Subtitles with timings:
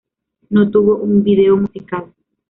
[0.49, 2.11] No tuvo un video musical.